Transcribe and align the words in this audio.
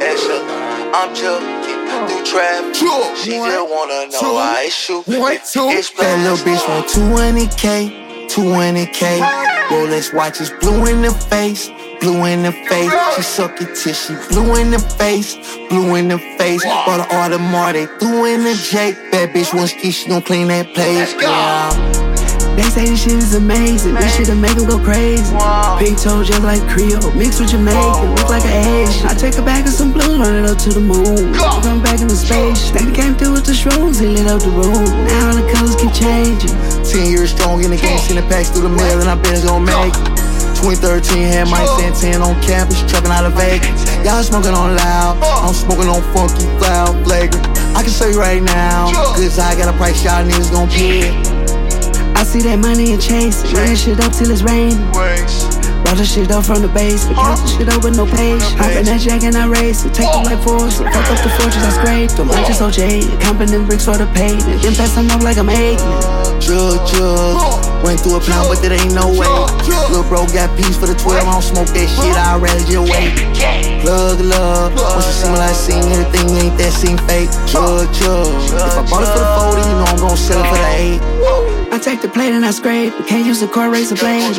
I'm 0.00 1.14
joking. 1.14 1.58
Through 2.08 2.24
traffic, 2.24 2.74
she 2.74 3.30
just 3.30 3.70
wanna 3.70 4.06
know 4.08 4.32
why 4.34 4.64
it's 4.66 4.74
shoot. 4.74 5.06
One. 5.06 5.32
That 5.34 6.18
little 6.22 6.36
bitch 6.46 6.68
want 6.68 6.86
200k, 6.86 8.28
200k. 8.28 9.20
Rolex 9.68 10.12
watches 10.14 10.50
blue 10.60 10.86
in 10.86 11.02
the 11.02 11.10
face, 11.10 11.70
blue 12.00 12.24
in 12.26 12.42
the 12.42 12.52
face. 12.52 12.92
She 13.16 13.22
suck 13.22 13.60
it 13.60 13.74
till 13.74 13.94
she 13.94 14.14
blue 14.28 14.54
in 14.56 14.70
the 14.70 14.78
face, 14.78 15.36
blue 15.68 15.94
in 15.94 16.08
the 16.08 16.18
face. 16.38 16.62
Bought 16.64 17.00
an 17.00 17.32
Audemars, 17.32 17.72
they 17.72 17.86
threw 17.98 18.26
in 18.26 18.44
the 18.44 18.54
Jake. 18.54 18.96
Bad 19.10 19.30
bitch 19.30 19.52
want 19.54 19.70
ski, 19.70 19.90
she 19.90 20.08
gon' 20.08 20.22
clean 20.22 20.48
that 20.48 20.72
place. 20.74 21.14
Let's 21.14 21.22
Yeah. 21.22 22.07
They 22.58 22.66
say 22.74 22.90
this 22.90 23.06
shit 23.06 23.22
is 23.22 23.34
amazing. 23.38 23.94
This 23.94 24.16
shit'll 24.18 24.34
make 24.34 24.58
them 24.58 24.66
go 24.66 24.82
crazy. 24.82 25.30
Pink 25.78 25.94
toe 25.94 26.26
just 26.26 26.42
like 26.42 26.58
Creole, 26.66 27.14
mixed 27.14 27.38
with 27.38 27.54
Jamaican, 27.54 28.18
look 28.18 28.26
like 28.26 28.42
an 28.42 28.82
Asian. 28.82 29.06
I 29.06 29.14
take 29.14 29.38
a 29.38 29.42
bag 29.46 29.62
of 29.62 29.72
some 29.72 29.92
blue, 29.94 30.18
run 30.18 30.42
it 30.42 30.50
up 30.50 30.58
to 30.66 30.70
the 30.74 30.82
moon. 30.82 31.38
Come 31.38 31.78
back 31.86 32.02
in 32.02 32.10
the 32.10 32.18
space. 32.18 32.74
They 32.74 32.90
came 32.90 33.14
through 33.14 33.38
with 33.38 33.46
the 33.46 33.54
shrooms, 33.54 34.02
they 34.02 34.10
lit 34.10 34.26
up 34.26 34.42
the 34.42 34.50
room. 34.50 34.90
Now 35.06 35.38
the 35.38 35.46
colors 35.54 35.78
keep 35.78 35.94
changing. 35.94 36.50
Ten 36.82 37.06
years 37.06 37.30
strong 37.30 37.62
in 37.62 37.70
the 37.70 37.78
game, 37.78 37.96
sending 38.02 38.26
packs 38.26 38.50
through 38.50 38.66
the 38.66 38.74
mail, 38.74 38.98
and 38.98 39.06
I 39.06 39.14
bet 39.14 39.38
it's 39.38 39.46
gonna 39.46 39.62
make 39.62 39.94
it. 39.94 40.18
2013 40.58 41.30
had 41.30 41.46
Mike 41.46 41.70
Santana 41.78 42.26
on 42.26 42.42
campus, 42.42 42.82
trapping 42.90 43.14
out 43.14 43.22
of 43.22 43.38
Vegas. 43.38 43.70
Y'all 44.02 44.18
smoking 44.26 44.50
on 44.50 44.74
loud, 44.74 45.14
I'm 45.46 45.54
smoking 45.54 45.86
on 45.86 46.02
funky, 46.10 46.42
loud, 46.58 47.06
flagrant. 47.06 47.46
I 47.78 47.86
can 47.86 47.94
show 47.94 48.10
you 48.10 48.18
right 48.18 48.42
now, 48.42 48.90
cause 49.14 49.38
I 49.38 49.54
got 49.54 49.72
a 49.72 49.76
price 49.78 50.02
y'all 50.02 50.26
niggas 50.26 50.50
gon' 50.50 50.66
pay. 50.66 51.37
I 52.18 52.26
see 52.26 52.42
that 52.50 52.58
money 52.58 52.90
and 52.90 52.98
chase 52.98 53.46
it. 53.46 53.54
Run 53.54 53.78
shit 53.78 54.02
up 54.02 54.10
till 54.10 54.26
it's 54.34 54.42
raining. 54.42 54.74
Roll 55.86 55.94
the 55.94 56.02
shit 56.02 56.34
up 56.34 56.42
from 56.42 56.66
the 56.66 56.68
base, 56.74 57.06
but 57.06 57.14
count 57.14 57.38
the 57.38 57.46
shit 57.46 57.68
up 57.70 57.86
with 57.86 57.94
no 57.94 58.10
page. 58.10 58.42
Hop 58.58 58.74
in 58.74 58.90
that 58.90 58.98
jack 58.98 59.22
and 59.22 59.38
I 59.38 59.46
race 59.46 59.86
it. 59.86 59.94
Take 59.94 60.10
the 60.10 60.26
light 60.26 60.42
force, 60.42 60.82
fuck 60.82 60.90
up 60.90 61.18
the 61.22 61.30
fortress 61.38 61.62
I 61.62 61.70
scraped. 61.78 62.18
The 62.18 62.26
am 62.26 62.42
just 62.42 62.58
so 62.58 62.74
jaded. 62.74 63.06
Comping 63.22 63.54
them 63.54 63.70
bricks 63.70 63.86
for 63.86 63.94
the 63.94 64.10
payment. 64.18 64.42
Then 64.42 64.74
pass 64.74 64.98
them 64.98 65.06
up 65.14 65.22
like 65.22 65.38
I'm 65.38 65.46
eight. 65.46 65.78
Jug, 66.42 66.82
jug. 66.90 67.38
Went 67.86 68.02
through 68.02 68.18
a 68.18 68.20
plan, 68.20 68.50
but 68.50 68.58
there 68.66 68.74
ain't 68.74 68.98
no 68.98 69.14
way. 69.14 69.30
Lil' 69.94 70.02
bro 70.10 70.26
got 70.34 70.50
peace 70.58 70.74
for 70.74 70.90
the 70.90 70.98
12, 70.98 71.22
I 71.22 71.22
don't 71.22 71.38
smoke 71.38 71.70
that 71.70 71.86
shit, 71.86 72.18
I'd 72.18 72.42
rather 72.42 72.66
just 72.66 72.82
wait. 72.82 73.14
Plug 73.86 74.18
love, 74.26 74.74
once 74.74 75.06
you 75.06 75.14
see 75.22 75.30
what 75.30 75.38
I 75.38 75.54
seen, 75.54 75.86
everything 75.94 76.34
ain't 76.34 76.58
that 76.58 76.74
seem 76.74 76.98
fake. 77.06 77.30
Jug, 77.46 77.86
jug. 77.94 78.26
If 78.50 78.74
I 78.74 78.82
bought 78.90 79.06
it 79.06 79.10
for 79.14 79.22
the 79.22 79.30
40, 79.54 79.62
you 79.62 79.76
know 79.78 79.86
I'm 79.86 79.98
gon' 80.02 80.18
sell 80.18 80.42
it 80.42 80.50
for 80.50 80.58
the 80.58 81.54
8. 81.54 81.57
I 81.78 81.80
take 81.80 82.02
the 82.02 82.08
plate 82.08 82.32
and 82.32 82.44
I 82.44 82.50
scrape 82.50 82.92
it. 82.92 83.06
Can't 83.06 83.24
use 83.24 83.38
the 83.38 83.46
car 83.46 83.70
razor 83.70 83.94
blade. 83.94 84.34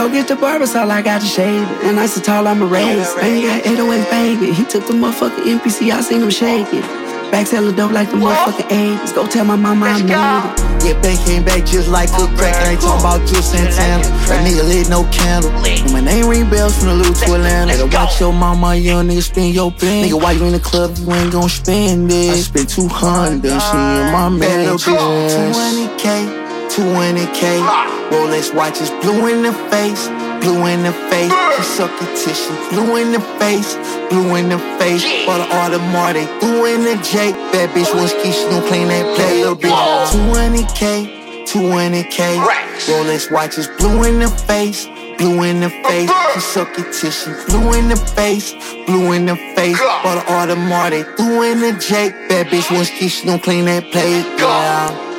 Go 0.00 0.08
get 0.08 0.28
the 0.28 0.34
barber, 0.34 0.66
so 0.66 0.80
all 0.80 0.90
I 0.90 1.02
got 1.02 1.20
to 1.20 1.26
shave 1.26 1.60
it. 1.60 1.84
And 1.84 2.00
I 2.00 2.06
so 2.06 2.22
tall, 2.22 2.48
I'm 2.48 2.62
a 2.62 2.64
raise. 2.64 3.14
Man, 3.16 3.42
got 3.44 3.66
808 3.66 4.10
baby. 4.10 4.50
He 4.54 4.64
took 4.64 4.86
the 4.86 4.94
motherfucking 4.94 5.44
NPC, 5.44 5.92
I 5.92 6.00
seen 6.00 6.22
him 6.22 6.30
shaking. 6.30 6.80
Back 7.30 7.48
selling 7.48 7.76
dope 7.76 7.92
like 7.92 8.08
the 8.08 8.16
motherfucking 8.16 8.96
80s. 8.96 9.14
Go 9.14 9.26
tell 9.26 9.44
my 9.44 9.56
mama 9.56 9.86
I 9.86 10.00
made 10.00 10.06
it. 10.06 10.88
Yeah, 10.88 10.96
back 11.02 11.20
came 11.26 11.44
back 11.44 11.66
just 11.66 11.88
like 11.88 12.08
a 12.16 12.26
crack. 12.34 12.56
I 12.56 12.70
ain't 12.70 12.80
talking 12.80 13.00
about 13.04 13.20
Juelz 13.28 13.52
Santana. 13.52 14.02
That 14.32 14.40
nigga 14.48 14.66
lit 14.66 14.88
no 14.88 15.04
candle. 15.12 15.50
And 15.52 15.92
my 15.92 16.00
name 16.00 16.28
ring 16.28 16.48
bells 16.48 16.78
from 16.78 16.88
the 16.88 16.94
loot 16.94 17.14
to 17.16 17.34
Atlanta. 17.34 17.72
Better 17.76 17.94
watch 17.94 18.18
your 18.20 18.32
mama, 18.32 18.74
young 18.74 19.08
nigga 19.08 19.20
spend 19.20 19.54
your 19.54 19.70
pen. 19.70 20.08
Nigga, 20.08 20.18
why 20.18 20.32
you 20.32 20.44
in 20.46 20.52
the 20.52 20.60
club? 20.60 20.96
You 20.96 21.12
ain't 21.12 21.30
gon' 21.30 21.50
spend 21.50 22.10
it. 22.10 22.30
I 22.30 22.36
spent 22.36 22.70
200, 22.70 23.42
she 23.42 23.50
in 23.50 24.12
my 24.16 24.30
man. 24.30 24.78
200k. 24.78 26.49
200k. 26.80 27.60
Rolex 28.10 28.54
watches 28.54 28.88
blue 29.02 29.26
in 29.28 29.42
the 29.42 29.52
face, 29.68 30.08
blue 30.40 30.64
in 30.64 30.82
the 30.82 30.92
face. 31.12 31.30
She 31.56 31.62
suck 31.62 31.92
till 31.98 32.34
she 32.34 32.52
blue 32.70 32.96
in 32.96 33.12
the 33.12 33.20
face, 33.38 33.74
blue 34.08 34.34
in 34.36 34.48
the 34.48 34.58
face. 34.78 35.04
Bought 35.26 35.44
an 35.44 35.50
Audemars, 35.60 36.14
they 36.14 36.26
threw 36.40 36.64
in 36.64 36.80
the 36.84 36.96
Jake. 37.04 37.34
Bad 37.52 37.68
bitch 37.70 37.94
wants 37.94 38.12
she 38.12 38.32
gon' 38.48 38.66
clean 38.66 38.88
that 38.88 39.04
play, 39.14 39.44
little 39.44 39.56
bitch. 39.56 39.76
200k, 40.08 41.44
200k. 41.44 42.38
Rolex 42.88 43.30
watches 43.30 43.68
blue 43.78 44.04
in 44.04 44.18
the 44.18 44.28
face. 44.28 44.86
Blue 45.18 45.42
in 45.42 45.60
the 45.60 45.68
face, 45.68 46.10
she 46.32 46.40
suck 46.40 46.74
till 46.74 47.10
she 47.10 47.30
blue 47.46 47.74
in 47.74 47.90
the 47.90 47.96
face, 48.16 48.54
blue 48.86 49.12
in 49.12 49.26
the 49.26 49.36
face. 49.54 49.78
Bought 49.78 50.16
an 50.16 50.56
Audemars, 50.56 50.90
they 50.90 51.02
threw 51.02 51.42
in 51.42 51.60
the 51.60 51.78
Jake. 51.78 52.14
Bad 52.30 52.46
bitch 52.46 52.84
ski, 52.86 53.08
she 53.08 53.26
gon' 53.26 53.38
clean 53.38 53.66
that 53.66 53.84
plate, 53.92 54.24
yeah. 54.38 55.09